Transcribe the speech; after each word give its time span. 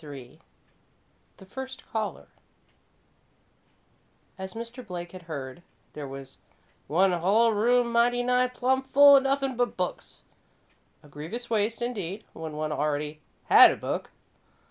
III 0.03 0.39
The 1.37 1.45
First 1.45 1.83
Caller 1.91 2.27
As 4.35 4.55
Mr. 4.55 4.83
Blake 4.83 5.11
had 5.11 5.21
heard, 5.21 5.61
there 5.93 6.07
was 6.07 6.39
"one 6.87 7.11
hull 7.11 7.53
room 7.53 7.91
mighty 7.91 8.23
nigh 8.23 8.47
plum 8.47 8.81
full 8.81 9.17
o' 9.17 9.19
nothin' 9.19 9.55
but 9.55 9.77
books"; 9.77 10.23
a 11.03 11.07
grievous 11.07 11.51
waste, 11.51 11.83
indeed, 11.83 12.23
when 12.33 12.53
one 12.53 12.71
already 12.71 13.21
"had 13.45 13.69
a 13.69 13.77
book." 13.77 14.09